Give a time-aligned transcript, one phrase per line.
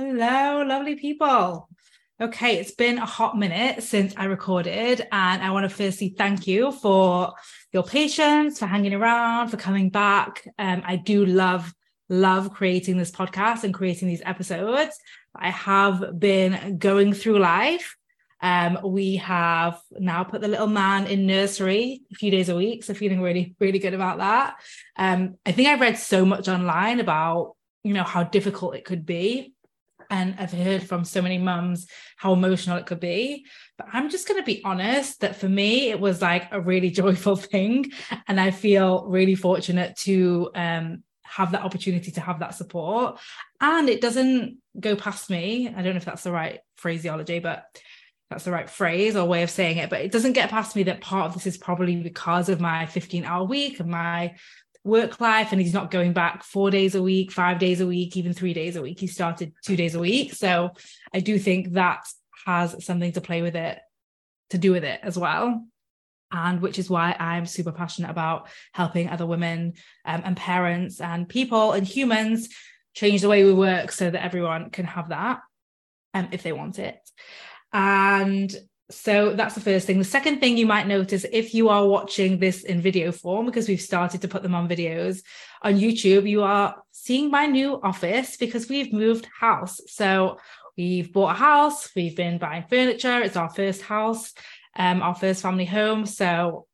[0.00, 1.68] Hello, lovely people.
[2.20, 6.46] Okay, it's been a hot minute since I recorded, and I want to firstly thank
[6.46, 7.32] you for
[7.72, 10.46] your patience, for hanging around, for coming back.
[10.56, 11.74] Um, I do love,
[12.08, 14.96] love creating this podcast and creating these episodes.
[15.34, 17.96] I have been going through life.
[18.40, 22.84] Um, we have now put the little man in nursery a few days a week,
[22.84, 24.58] so feeling really, really good about that.
[24.96, 29.04] Um, I think I've read so much online about you know how difficult it could
[29.04, 29.54] be
[30.10, 33.46] and I've heard from so many mums how emotional it could be.
[33.76, 36.90] But I'm just going to be honest that for me, it was like a really
[37.02, 37.92] joyful thing.
[38.26, 43.18] And I feel really fortunate to um, have that opportunity to have that support.
[43.60, 45.68] And it doesn't go past me.
[45.68, 47.66] I don't know if that's the right phraseology, but
[48.30, 50.82] that's the right phrase or way of saying it, but it doesn't get past me
[50.84, 54.34] that part of this is probably because of my 15 hour week and my
[54.84, 58.16] work life and he's not going back four days a week, five days a week,
[58.16, 59.00] even three days a week.
[59.00, 60.32] He started two days a week.
[60.34, 60.70] So
[61.12, 62.06] I do think that
[62.46, 63.78] has something to play with it,
[64.50, 65.64] to do with it as well.
[66.30, 71.28] And which is why I'm super passionate about helping other women um, and parents and
[71.28, 72.48] people and humans
[72.94, 75.40] change the way we work so that everyone can have that
[76.14, 76.98] um, if they want it.
[77.72, 78.54] And
[78.90, 79.98] so that's the first thing.
[79.98, 83.68] The second thing you might notice if you are watching this in video form, because
[83.68, 85.22] we've started to put them on videos
[85.62, 89.80] on YouTube, you are seeing my new office because we've moved house.
[89.88, 90.38] So
[90.76, 93.20] we've bought a house, we've been buying furniture.
[93.20, 94.32] It's our first house,
[94.74, 96.06] um, our first family home.
[96.06, 96.66] So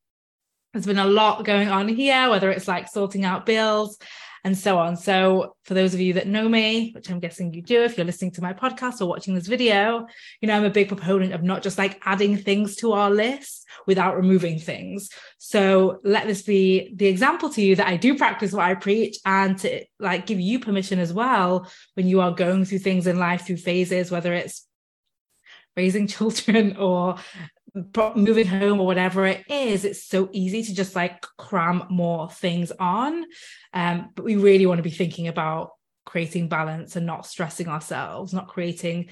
[0.73, 3.98] there's been a lot going on here, whether it's like sorting out bills,
[4.45, 4.97] and so on.
[4.97, 8.05] So, for those of you that know me, which I'm guessing you do if you're
[8.05, 10.06] listening to my podcast or watching this video,
[10.41, 13.67] you know, I'm a big proponent of not just like adding things to our list
[13.86, 15.09] without removing things.
[15.39, 19.17] So, let this be the example to you that I do practice what I preach
[19.25, 23.19] and to like give you permission as well when you are going through things in
[23.19, 24.67] life through phases, whether it's
[25.77, 27.17] raising children or
[28.14, 32.70] moving home or whatever it is, it's so easy to just like cram more things
[32.79, 33.24] on.
[33.73, 35.70] Um, but we really want to be thinking about
[36.07, 39.11] creating balance and not stressing ourselves, not creating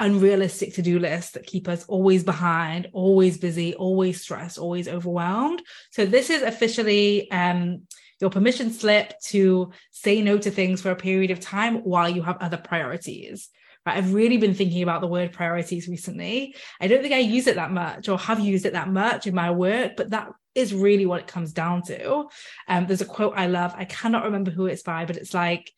[0.00, 5.62] unrealistic to-do lists that keep us always behind, always busy, always stressed, always overwhelmed.
[5.92, 7.82] So this is officially um,
[8.20, 12.22] your permission slip to say no to things for a period of time while you
[12.22, 13.48] have other priorities.
[13.86, 13.96] Right?
[13.96, 16.54] I've really been thinking about the word priorities recently.
[16.80, 19.34] I don't think I use it that much or have used it that much in
[19.34, 22.26] my work, but that is really what it comes down to.
[22.68, 23.74] Um, there's a quote I love.
[23.76, 25.70] I cannot remember who it's by, but it's like,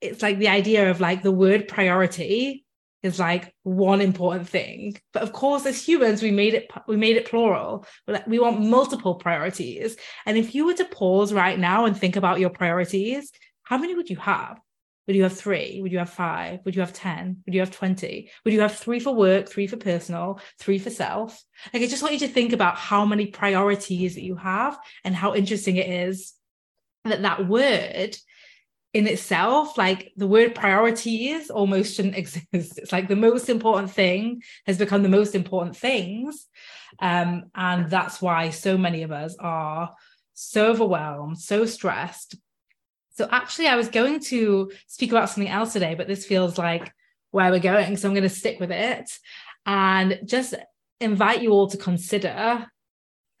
[0.00, 2.64] it's like the idea of like the word priority
[3.02, 7.16] is like one important thing but of course as humans we made it we made
[7.16, 7.86] it plural
[8.26, 9.96] we want multiple priorities
[10.26, 13.30] and if you were to pause right now and think about your priorities
[13.62, 14.58] how many would you have
[15.08, 15.80] would you have three?
[15.80, 16.60] Would you have five?
[16.66, 17.38] Would you have 10?
[17.46, 18.30] Would you have 20?
[18.44, 21.42] Would you have three for work, three for personal, three for self?
[21.72, 25.16] Like, I just want you to think about how many priorities that you have and
[25.16, 26.34] how interesting it is
[27.04, 28.18] that that word
[28.92, 32.46] in itself, like the word priorities almost shouldn't exist.
[32.52, 36.46] It's like the most important thing has become the most important things.
[36.98, 39.94] Um, and that's why so many of us are
[40.34, 42.36] so overwhelmed, so stressed,
[43.18, 46.94] so actually, I was going to speak about something else today, but this feels like
[47.32, 47.96] where we're going.
[47.96, 49.10] So I'm going to stick with it
[49.66, 50.54] and just
[51.00, 52.64] invite you all to consider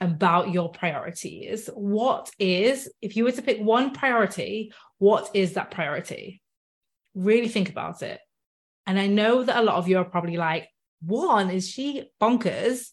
[0.00, 1.70] about your priorities.
[1.74, 6.42] What is, if you were to pick one priority, what is that priority?
[7.14, 8.18] Really think about it.
[8.84, 10.66] And I know that a lot of you are probably like,
[11.02, 12.88] one, is she bonkers?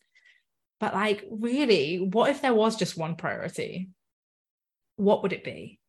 [0.79, 3.89] But like, really, what if there was just one priority?
[4.97, 5.79] What would it be?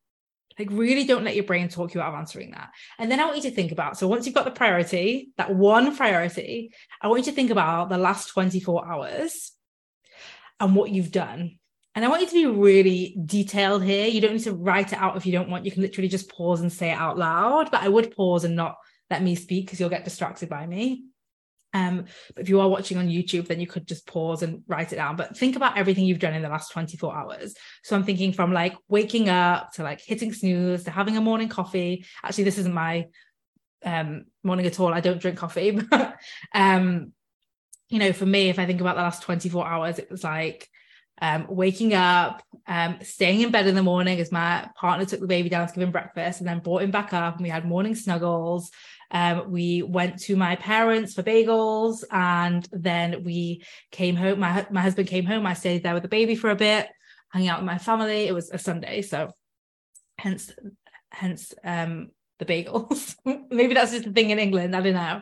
[0.57, 2.69] Like, really don't let your brain talk you out of answering that.
[2.97, 5.55] And then I want you to think about so once you've got the priority, that
[5.55, 9.51] one priority, I want you to think about the last 24 hours
[10.59, 11.59] and what you've done.
[11.95, 14.05] And I want you to be really detailed here.
[14.05, 15.65] You don't need to write it out if you don't want.
[15.65, 17.71] You can literally just pause and say it out loud.
[17.71, 18.75] But I would pause and not
[19.09, 21.05] let me speak because you'll get distracted by me.
[21.73, 24.93] Um, but if you are watching on YouTube, then you could just pause and write
[24.93, 25.15] it down.
[25.15, 27.55] But think about everything you've done in the last 24 hours.
[27.83, 31.49] So I'm thinking from like waking up to like hitting snooze to having a morning
[31.49, 32.05] coffee.
[32.23, 33.07] Actually, this isn't my
[33.83, 34.93] um morning at all.
[34.93, 36.15] I don't drink coffee, but
[36.53, 37.13] um,
[37.89, 40.67] you know, for me, if I think about the last 24 hours, it was like
[41.21, 45.27] um, waking up, um, staying in bed in the morning as my partner took the
[45.27, 47.65] baby down to give him breakfast and then brought him back up and we had
[47.65, 48.71] morning snuggles.
[49.11, 54.39] Um, we went to my parents for bagels and then we came home.
[54.39, 55.45] My, my husband came home.
[55.45, 56.87] I stayed there with the baby for a bit,
[57.29, 58.27] hanging out with my family.
[58.27, 59.01] It was a Sunday.
[59.01, 59.31] So
[60.17, 60.51] hence,
[61.11, 62.09] hence, um,
[62.39, 63.15] the bagels.
[63.49, 64.75] Maybe that's just a thing in England.
[64.75, 65.21] I don't know.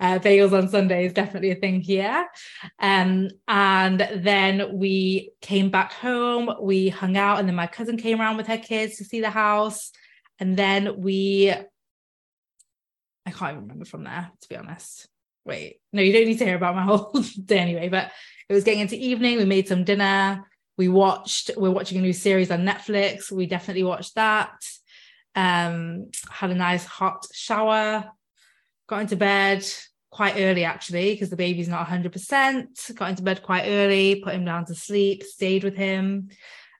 [0.00, 2.26] Uh, bagels on Sunday is definitely a thing here.
[2.78, 8.20] Um, and then we came back home, we hung out, and then my cousin came
[8.20, 9.92] around with her kids to see the house.
[10.38, 11.54] And then we,
[13.30, 15.08] I can't even remember from there, to be honest.
[15.44, 18.10] Wait, no, you don't need to hear about my whole day anyway, but
[18.48, 19.38] it was getting into evening.
[19.38, 20.46] We made some dinner.
[20.76, 23.30] We watched, we're watching a new series on Netflix.
[23.30, 24.52] We definitely watched that
[25.34, 28.10] um, had a nice hot shower,
[28.88, 29.64] got into bed
[30.10, 32.94] quite early actually, because the baby's not 100%.
[32.96, 36.28] Got into bed quite early, put him down to sleep, stayed with him,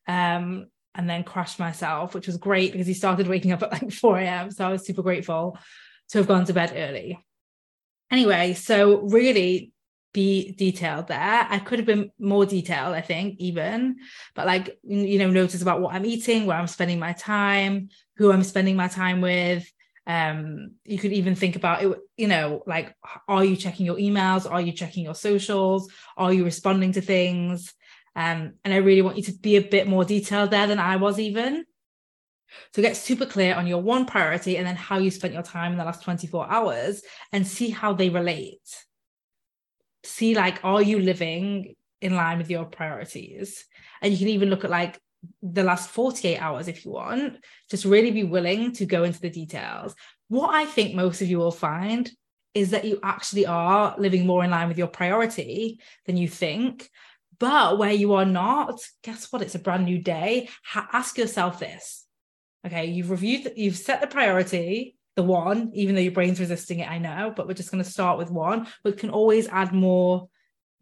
[0.09, 3.93] um, and then crashed myself, which was great because he started waking up at like
[3.93, 4.51] 4 a.m.
[4.51, 5.59] So I was super grateful
[6.11, 7.25] to have gone to bed early.
[8.11, 9.73] Anyway, so really
[10.13, 11.47] be detailed there.
[11.49, 13.99] I could have been more detailed, I think, even,
[14.35, 18.33] but like, you know, notice about what I'm eating, where I'm spending my time, who
[18.33, 19.71] I'm spending my time with.
[20.07, 22.97] Um, you could even think about it, you know, like,
[23.29, 24.51] are you checking your emails?
[24.51, 25.89] Are you checking your socials?
[26.17, 27.73] Are you responding to things?
[28.17, 30.97] Um, and I really want you to be a bit more detailed there than I
[30.97, 31.65] was even.
[32.75, 35.73] So get super clear on your one priority and then how you spent your time
[35.73, 37.03] in the last 24 hours
[37.33, 38.61] and see how they relate.
[40.05, 43.65] See like are you living in line with your priorities?
[44.03, 44.99] And you can even look at like
[45.43, 47.37] the last 48 hours if you want.
[47.71, 49.95] Just really be willing to go into the details.
[50.29, 52.11] What i think most of you will find
[52.55, 56.89] is that you actually are living more in line with your priority than you think.
[57.39, 59.43] But where you are not guess what?
[59.43, 60.49] It's a brand new day.
[60.65, 62.07] Ha- ask yourself this
[62.67, 66.91] okay you've reviewed you've set the priority the one, even though your brain's resisting it,
[66.91, 68.67] I know, but we're just going to start with one.
[68.85, 70.29] We can always add more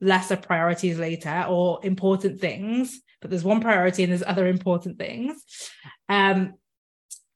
[0.00, 5.42] lesser priorities later or important things, but there's one priority and there's other important things.
[6.08, 6.54] Um,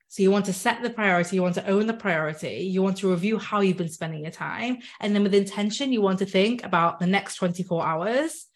[0.09, 2.99] so you want to set the priority, you want to own the priority, you want
[2.99, 4.79] to review how you've been spending your time.
[5.01, 8.47] And then with intention, you want to think about the next 24 hours,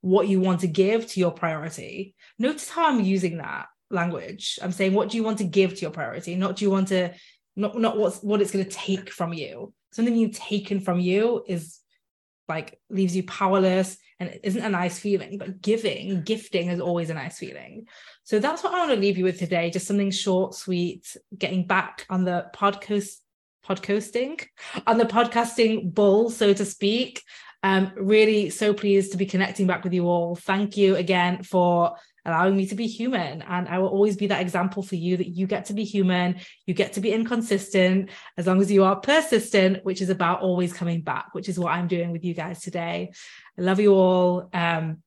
[0.00, 2.16] what you want to give to your priority.
[2.38, 4.58] Notice how I'm using that language.
[4.62, 6.34] I'm saying, what do you want to give to your priority?
[6.34, 7.12] Not do you want to
[7.56, 11.44] not not what's what it's going to take from you something you've taken from you
[11.46, 11.78] is
[12.48, 17.10] like leaves you powerless and it isn't a nice feeling but giving gifting is always
[17.10, 17.86] a nice feeling
[18.24, 21.66] so that's what i want to leave you with today just something short sweet getting
[21.66, 23.16] back on the podcast
[23.66, 24.44] podcasting
[24.86, 27.22] on the podcasting bull so to speak
[27.62, 31.94] um really so pleased to be connecting back with you all thank you again for
[32.24, 33.42] allowing me to be human.
[33.42, 36.36] And I will always be that example for you that you get to be human,
[36.66, 40.72] you get to be inconsistent as long as you are persistent, which is about always
[40.72, 43.12] coming back, which is what I'm doing with you guys today.
[43.58, 44.48] I love you all.
[44.52, 45.02] Um,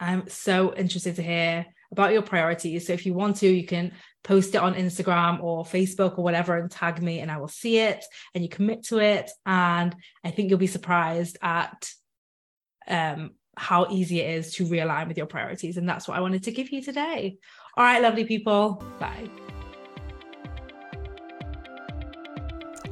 [0.00, 2.86] I'm so interested to hear about your priorities.
[2.86, 3.92] So if you want to, you can
[4.22, 7.78] post it on Instagram or Facebook or whatever and tag me and I will see
[7.78, 8.04] it
[8.34, 9.30] and you commit to it.
[9.46, 11.90] And I think you'll be surprised at
[12.86, 15.76] um, how easy it is to realign with your priorities.
[15.76, 17.38] And that's what I wanted to give you today.
[17.76, 18.82] All right, lovely people.
[18.98, 19.28] Bye.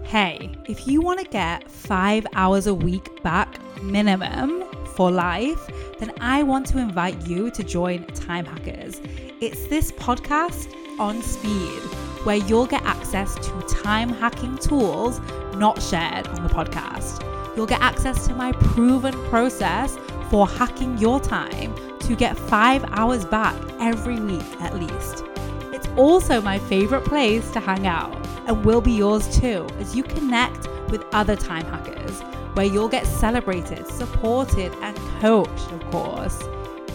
[0.04, 4.64] Hey, if you want to get five hours a week back minimum
[4.94, 5.68] for life,
[5.98, 9.00] then I want to invite you to join Time Hackers.
[9.40, 11.82] It's this podcast on speed
[12.24, 15.20] where you'll get access to time hacking tools
[15.54, 17.24] not shared on the podcast.
[17.56, 19.96] You'll get access to my proven process
[20.30, 25.24] for hacking your time to get five hours back every week at least.
[25.72, 28.14] It's also my favorite place to hang out
[28.46, 32.20] and will be yours too as you connect with other time hackers
[32.56, 36.42] where you'll get celebrated, supported, and coached, of course.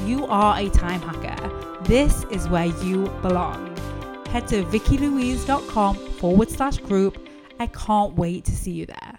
[0.05, 1.83] You are a time hacker.
[1.83, 3.77] This is where you belong.
[4.29, 7.27] Head to vickylouise.com forward slash group.
[7.59, 9.10] I can't wait to see you there.